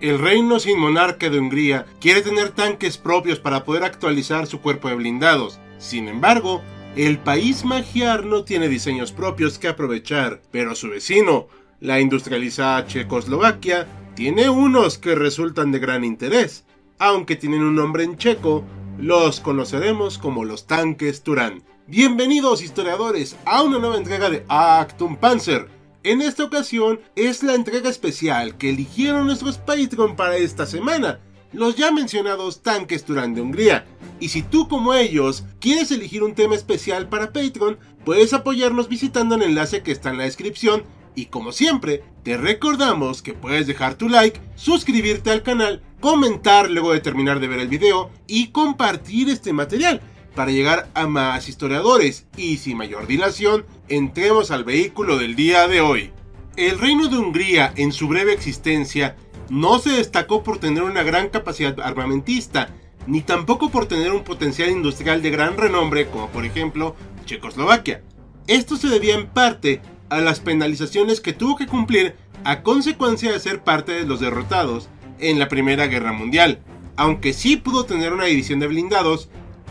[0.00, 4.88] El reino sin monarca de Hungría quiere tener tanques propios para poder actualizar su cuerpo
[4.88, 5.58] de blindados.
[5.78, 6.62] Sin embargo,
[6.94, 11.48] el país magiar no tiene diseños propios que aprovechar, pero su vecino,
[11.80, 16.64] la industrializada Checoslovaquia, tiene unos que resultan de gran interés.
[17.00, 18.62] Aunque tienen un nombre en checo,
[18.98, 21.64] los conoceremos como los tanques Turán.
[21.88, 25.68] Bienvenidos historiadores a una nueva entrega de Actum Panzer,
[26.04, 31.20] en esta ocasión es la entrega especial que eligieron nuestros Patreon para esta semana,
[31.52, 33.84] los ya mencionados tanques Turán de Hungría.
[34.20, 39.34] Y si tú como ellos quieres elegir un tema especial para Patreon, puedes apoyarnos visitando
[39.34, 40.84] el enlace que está en la descripción.
[41.14, 46.92] Y como siempre, te recordamos que puedes dejar tu like, suscribirte al canal, comentar luego
[46.92, 50.00] de terminar de ver el video y compartir este material
[50.38, 55.80] para llegar a más historiadores y sin mayor dilación, entremos al vehículo del día de
[55.80, 56.12] hoy.
[56.56, 59.16] El reino de Hungría en su breve existencia
[59.50, 62.68] no se destacó por tener una gran capacidad armamentista,
[63.08, 66.94] ni tampoco por tener un potencial industrial de gran renombre como por ejemplo
[67.24, 68.04] Checoslovaquia.
[68.46, 72.14] Esto se debía en parte a las penalizaciones que tuvo que cumplir
[72.44, 74.88] a consecuencia de ser parte de los derrotados
[75.18, 76.60] en la Primera Guerra Mundial,
[76.94, 79.30] aunque sí pudo tener una división de blindados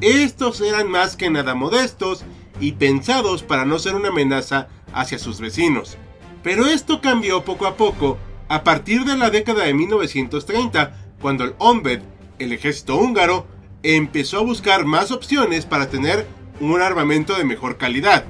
[0.00, 2.24] estos eran más que nada modestos
[2.60, 5.96] y pensados para no ser una amenaza hacia sus vecinos.
[6.42, 11.54] Pero esto cambió poco a poco a partir de la década de 1930, cuando el
[11.58, 12.00] OMBED,
[12.38, 13.46] el ejército húngaro,
[13.82, 16.26] empezó a buscar más opciones para tener
[16.60, 18.24] un armamento de mejor calidad.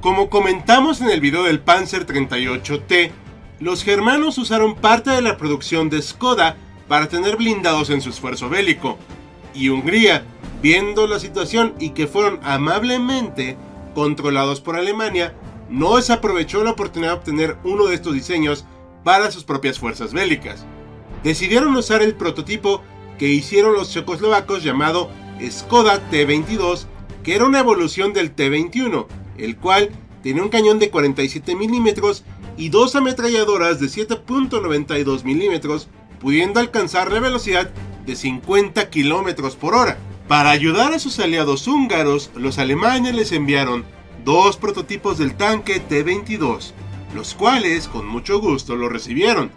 [0.00, 3.10] Como comentamos en el video del Panzer 38T,
[3.60, 6.56] los germanos usaron parte de la producción de Skoda
[6.88, 8.98] para tener blindados en su esfuerzo bélico,
[9.54, 10.24] y Hungría
[10.62, 13.56] viendo la situación y que fueron amablemente
[13.94, 15.34] controlados por Alemania,
[15.68, 18.64] no desaprovechó la oportunidad de obtener uno de estos diseños
[19.04, 20.66] para sus propias fuerzas bélicas.
[21.22, 22.82] Decidieron usar el prototipo
[23.18, 25.10] que hicieron los checoslovacos llamado
[25.48, 26.86] Skoda T-22,
[27.22, 29.06] que era una evolución del T-21,
[29.38, 29.90] el cual
[30.22, 32.24] tenía un cañón de 47 milímetros
[32.56, 35.88] y dos ametralladoras de 7.92 milímetros,
[36.20, 37.70] pudiendo alcanzar la velocidad
[38.10, 39.96] de 50 kilómetros por hora.
[40.26, 43.84] Para ayudar a sus aliados húngaros, los alemanes les enviaron
[44.24, 46.72] dos prototipos del tanque T-22,
[47.14, 49.52] los cuales con mucho gusto lo recibieron,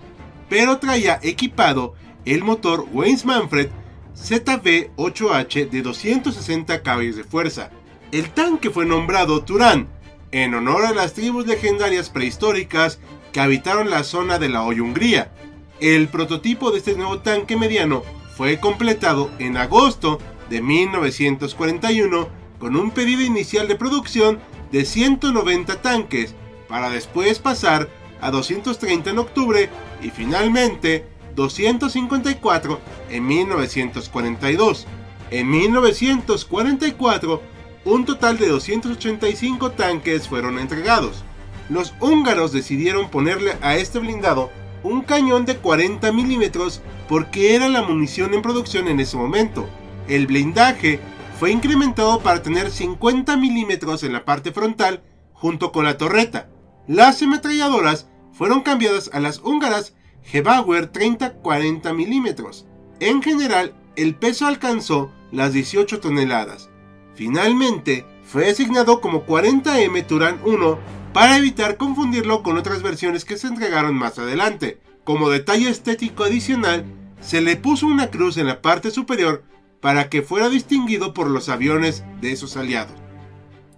[0.50, 3.69] pero traía equipado el motor Waynes Manfred
[4.16, 7.72] ZV-8H de 260 caballos de fuerza.
[8.12, 9.88] El tanque fue nombrado Turán,
[10.31, 13.00] en honor a las tribus legendarias prehistóricas
[13.31, 15.31] que habitaron la zona de la hoy Hungría.
[15.80, 18.03] El prototipo de este nuevo tanque mediano
[18.35, 22.27] fue completado en agosto de 1941
[22.59, 24.39] con un pedido inicial de producción
[24.71, 26.33] de 190 tanques,
[26.67, 27.89] para después pasar
[28.22, 29.69] a 230 en octubre
[30.01, 31.05] y finalmente
[31.35, 32.79] 254
[33.09, 34.88] en 1942.
[35.29, 37.41] En 1944,
[37.85, 41.23] un total de 285 tanques fueron entregados.
[41.69, 44.51] Los húngaros decidieron ponerle a este blindado
[44.83, 49.68] un cañón de 40 milímetros porque era la munición en producción en ese momento.
[50.08, 51.00] El blindaje
[51.40, 55.03] fue incrementado para tener 50 milímetros en la parte frontal
[55.34, 56.50] junto con la torreta.
[56.88, 59.94] Las ametralladoras fueron cambiadas a las húngaras
[60.24, 62.66] Gebauer 30-40 milímetros.
[63.00, 66.70] En general, el peso alcanzó las 18 toneladas.
[67.16, 70.80] Finalmente, fue asignado como 40M Turan 1
[71.14, 74.79] para evitar confundirlo con otras versiones que se entregaron más adelante.
[75.03, 76.85] Como detalle estético adicional,
[77.20, 79.44] se le puso una cruz en la parte superior
[79.82, 82.96] para que fuera distinguido por los aviones de esos aliados.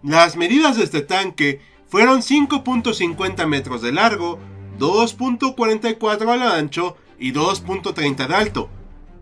[0.04, 4.38] Las medidas de este tanque fueron 5.50 metros de largo,
[4.77, 8.69] 2.44 al ancho y 2.30 de alto.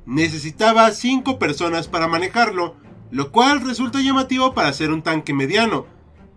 [0.06, 2.76] Necesitaba 5 personas para manejarlo,
[3.12, 5.86] lo cual resulta llamativo para ser un tanque mediano,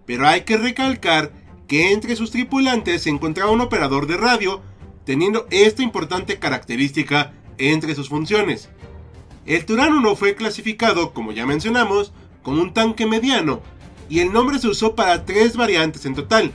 [0.05, 1.33] pero hay que recalcar
[1.67, 4.63] que entre sus tripulantes se encontraba un operador de radio,
[5.07, 8.69] teniendo esta importante característica entre sus funciones.
[9.47, 12.13] El Turán 1 fue clasificado, como ya mencionamos,
[12.43, 13.63] como un tanque mediano,
[14.11, 16.53] y el nombre se usó para tres variantes en total.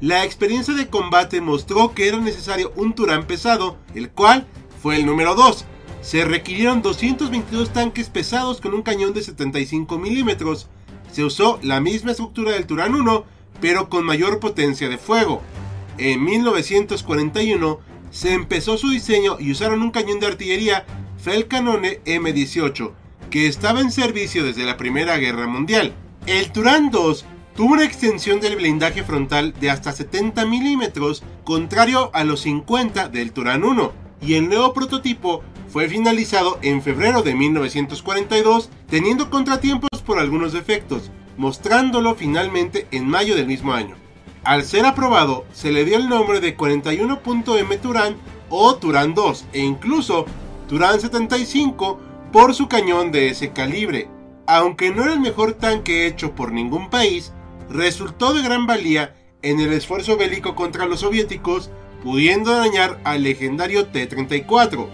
[0.00, 4.46] La experiencia de combate mostró que era necesario un Turán pesado, el cual
[4.82, 5.64] fue el número 2.
[6.02, 10.68] Se requirieron 222 tanques pesados con un cañón de 75 milímetros.
[11.10, 13.24] Se usó la misma estructura del Turán 1,
[13.60, 15.42] pero con mayor potencia de fuego.
[16.00, 17.78] En 1941
[18.10, 20.86] se empezó su diseño y usaron un cañón de artillería
[21.18, 22.92] Felcanone M18,
[23.28, 25.92] que estaba en servicio desde la Primera Guerra Mundial.
[26.24, 32.24] El Turán 2 tuvo una extensión del blindaje frontal de hasta 70 milímetros, contrario a
[32.24, 33.92] los 50 del Turán 1,
[34.22, 41.10] y el nuevo prototipo fue finalizado en febrero de 1942, teniendo contratiempos por algunos defectos,
[41.36, 43.99] mostrándolo finalmente en mayo del mismo año.
[44.44, 48.16] Al ser aprobado, se le dio el nombre de 41.M Turán
[48.48, 50.24] o Turán 2 e incluso
[50.66, 52.00] Turán 75
[52.32, 54.08] por su cañón de ese calibre.
[54.46, 57.32] Aunque no era el mejor tanque hecho por ningún país,
[57.68, 61.70] resultó de gran valía en el esfuerzo bélico contra los soviéticos,
[62.02, 64.88] pudiendo dañar al legendario T-34.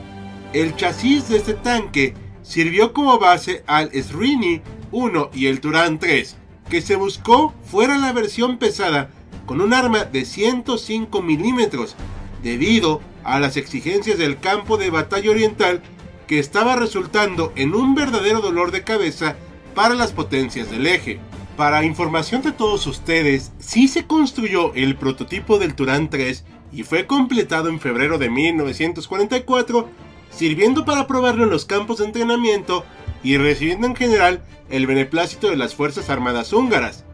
[0.54, 4.60] El chasis de este tanque sirvió como base al Srini
[4.90, 6.36] 1 y el Turán 3,
[6.68, 9.10] que se buscó fuera la versión pesada
[9.46, 11.96] con un arma de 105 milímetros,
[12.42, 15.82] debido a las exigencias del campo de batalla oriental
[16.26, 19.36] que estaba resultando en un verdadero dolor de cabeza
[19.74, 21.20] para las potencias del eje.
[21.56, 27.06] Para información de todos ustedes, sí se construyó el prototipo del Turán 3 y fue
[27.06, 29.88] completado en febrero de 1944,
[30.30, 32.84] sirviendo para probarlo en los campos de entrenamiento
[33.22, 37.04] y recibiendo en general el beneplácito de las Fuerzas Armadas húngaras.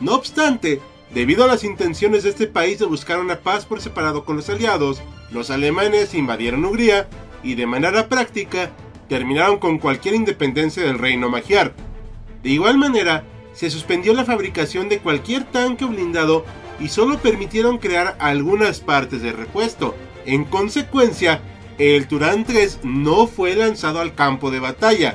[0.00, 0.80] No obstante,
[1.14, 4.48] Debido a las intenciones de este país de buscar una paz por separado con los
[4.48, 7.06] aliados, los alemanes invadieron Hungría
[7.42, 8.70] y de manera práctica
[9.10, 11.74] terminaron con cualquier independencia del reino magiar.
[12.42, 16.46] De igual manera, se suspendió la fabricación de cualquier tanque blindado
[16.80, 19.94] y solo permitieron crear algunas partes de repuesto.
[20.24, 21.42] En consecuencia,
[21.76, 25.14] el Turán 3 no fue lanzado al campo de batalla,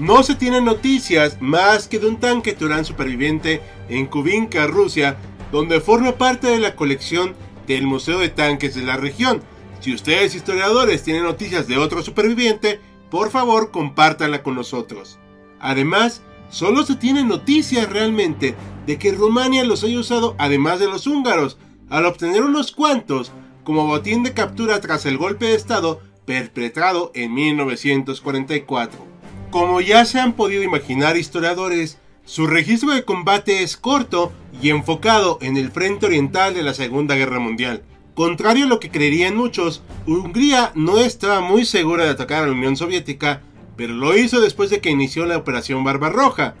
[0.00, 3.60] no se tienen noticias más que de un tanque Turán superviviente
[3.90, 5.18] en Kubinka, Rusia,
[5.52, 7.34] donde forma parte de la colección
[7.66, 9.42] del Museo de Tanques de la región.
[9.80, 12.80] Si ustedes historiadores tienen noticias de otro superviviente,
[13.10, 15.18] por favor compártanla con nosotros.
[15.60, 18.54] Además, solo se tienen noticias realmente
[18.86, 21.58] de que Rumania los haya usado además de los húngaros,
[21.90, 23.32] al obtener unos cuantos
[23.64, 29.09] como botín de captura tras el golpe de Estado perpetrado en 1944.
[29.50, 34.32] Como ya se han podido imaginar historiadores, su registro de combate es corto
[34.62, 37.82] y enfocado en el frente oriental de la Segunda Guerra Mundial.
[38.14, 42.52] Contrario a lo que creerían muchos, Hungría no estaba muy segura de atacar a la
[42.52, 43.42] Unión Soviética,
[43.76, 46.54] pero lo hizo después de que inició la Operación Barbarroja.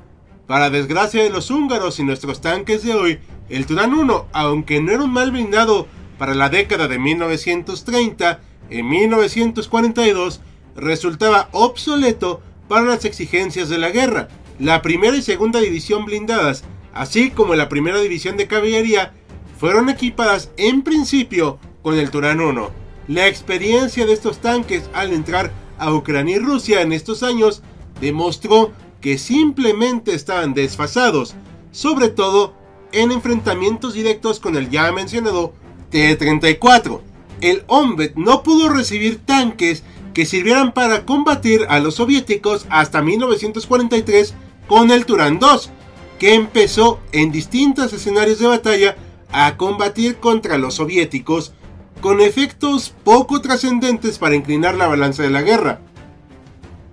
[0.48, 4.90] Para desgracia de los húngaros y nuestros tanques de hoy, el Turán 1, aunque no
[4.90, 5.86] era un mal blindado
[6.18, 10.40] para la década de 1930, en 1942
[10.74, 14.28] resultaba obsoleto para las exigencias de la guerra.
[14.60, 16.62] La primera y segunda división blindadas,
[16.94, 19.12] así como la primera división de caballería,
[19.58, 22.70] fueron equipadas en principio con el Turán 1.
[23.08, 27.64] La experiencia de estos tanques al entrar a Ucrania y Rusia en estos años
[28.00, 28.70] demostró
[29.00, 31.34] que simplemente estaban desfasados,
[31.72, 32.54] sobre todo
[32.92, 35.54] en enfrentamientos directos con el ya mencionado
[35.90, 37.00] T-34.
[37.40, 39.82] El Ombet no pudo recibir tanques
[40.14, 44.34] que sirvieran para combatir a los soviéticos hasta 1943
[44.66, 45.70] con el Turán II,
[46.18, 48.96] que empezó en distintos escenarios de batalla
[49.32, 51.52] a combatir contra los soviéticos
[52.00, 55.80] con efectos poco trascendentes para inclinar la balanza de la guerra.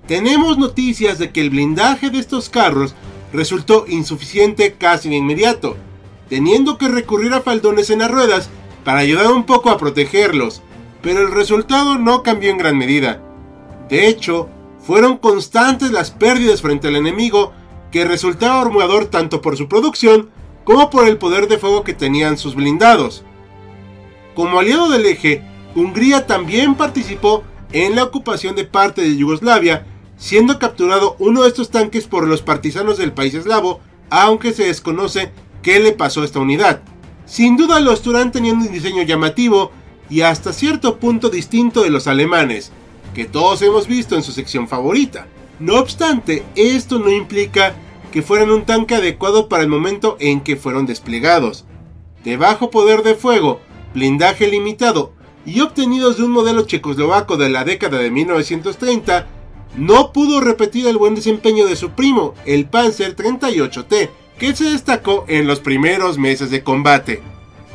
[0.07, 2.95] Tenemos noticias de que el blindaje de estos carros
[3.33, 5.75] resultó insuficiente casi de inmediato,
[6.29, 8.50] teniendo que recurrir a faldones en las ruedas
[8.83, 10.62] para ayudar un poco a protegerlos,
[11.08, 13.22] pero el resultado no cambió en gran medida.
[13.88, 17.54] De hecho, fueron constantes las pérdidas frente al enemigo,
[17.92, 20.30] que resultaba abrumador tanto por su producción
[20.66, 23.24] como por el poder de fuego que tenían sus blindados.
[24.36, 25.44] Como aliado del eje,
[25.76, 29.88] Hungría también participó en la ocupación de parte de Yugoslavia,
[30.18, 35.32] siendo capturado uno de estos tanques por los partisanos del país eslavo, aunque se desconoce
[35.62, 36.82] qué le pasó a esta unidad.
[37.26, 39.72] Sin duda los Turán tenían un diseño llamativo
[40.10, 42.72] y hasta cierto punto distinto de los alemanes,
[43.14, 45.28] que todos hemos visto en su sección favorita.
[45.60, 47.76] No obstante, esto no implica
[48.12, 51.66] que fueran un tanque adecuado para el momento en que fueron desplegados.
[52.24, 53.60] De bajo poder de fuego,
[53.94, 55.14] blindaje limitado
[55.46, 59.28] y obtenidos de un modelo checoslovaco de la década de 1930,
[59.76, 65.26] no pudo repetir el buen desempeño de su primo, el Panzer 38T, que se destacó
[65.28, 67.22] en los primeros meses de combate.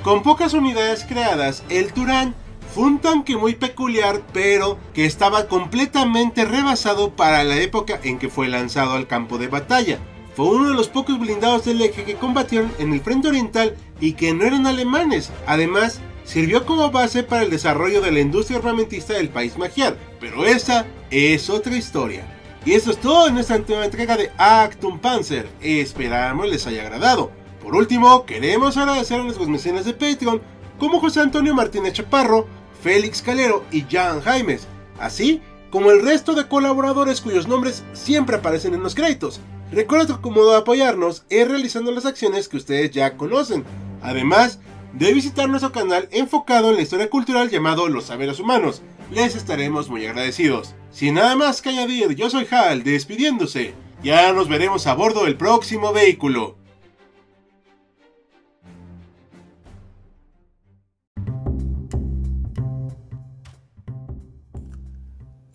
[0.03, 2.35] Con pocas unidades creadas, el Turán
[2.75, 8.31] Fue un tanque muy peculiar, pero que estaba completamente rebasado para la época en que
[8.31, 9.99] fue lanzado al campo de batalla.
[10.35, 14.15] Fue uno de los pocos blindados del eje que combatieron en el frente oriental y
[14.15, 15.31] que no eran alemanes.
[15.47, 20.47] Además, sirvió como base para el desarrollo de la industria armamentista del país magiar, pero
[20.47, 22.25] esa es otra historia.
[22.65, 25.47] Y eso es todo en esta última entrega de Actum Panzer.
[25.61, 27.42] Esperamos les haya agradado.
[27.63, 30.43] Por último, queremos agradecer a los mecenas de Patreon
[30.79, 32.49] como José Antonio Martínez Chaparro,
[32.83, 34.67] Félix Calero y Jan Jaimes,
[34.99, 35.41] así
[35.71, 39.41] como el resto de colaboradores cuyos nombres siempre aparecen en los créditos.
[39.71, 43.65] Recuerda que cómodo apoyarnos es realizando las acciones que ustedes ya conocen,
[44.03, 44.59] además
[44.93, 48.83] de visitar nuestro canal enfocado en la historia cultural llamado Los Saberes Humanos.
[49.13, 50.75] Les estaremos muy agradecidos.
[50.91, 53.73] Sin nada más que añadir, yo soy Hal, despidiéndose.
[54.03, 56.57] Ya nos veremos a bordo del próximo vehículo.